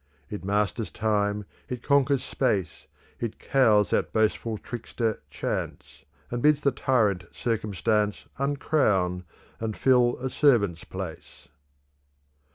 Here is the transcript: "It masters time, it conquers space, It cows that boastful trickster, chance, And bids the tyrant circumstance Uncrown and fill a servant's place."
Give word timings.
"It 0.31 0.43
masters 0.43 0.89
time, 0.89 1.45
it 1.69 1.83
conquers 1.83 2.23
space, 2.23 2.87
It 3.19 3.37
cows 3.37 3.91
that 3.91 4.11
boastful 4.11 4.57
trickster, 4.57 5.19
chance, 5.29 6.05
And 6.31 6.41
bids 6.41 6.61
the 6.61 6.71
tyrant 6.71 7.25
circumstance 7.31 8.25
Uncrown 8.39 9.25
and 9.59 9.77
fill 9.77 10.17
a 10.17 10.31
servant's 10.31 10.85
place." 10.85 11.49